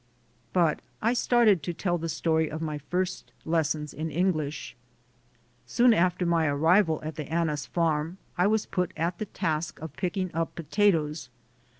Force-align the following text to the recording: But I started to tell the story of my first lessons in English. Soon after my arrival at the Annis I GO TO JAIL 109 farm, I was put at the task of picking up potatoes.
But 0.51 0.79
I 0.99 1.13
started 1.13 1.61
to 1.61 1.75
tell 1.75 1.99
the 1.99 2.09
story 2.09 2.49
of 2.49 2.59
my 2.59 2.79
first 2.79 3.31
lessons 3.45 3.93
in 3.93 4.09
English. 4.09 4.75
Soon 5.67 5.93
after 5.93 6.25
my 6.25 6.47
arrival 6.47 6.99
at 7.03 7.17
the 7.17 7.31
Annis 7.31 7.65
I 7.65 7.67
GO 7.67 7.73
TO 7.73 7.75
JAIL 7.75 7.81
109 7.81 8.07
farm, 8.07 8.17
I 8.35 8.47
was 8.47 8.65
put 8.65 8.93
at 8.97 9.19
the 9.19 9.25
task 9.27 9.79
of 9.79 9.93
picking 9.95 10.33
up 10.33 10.55
potatoes. 10.55 11.29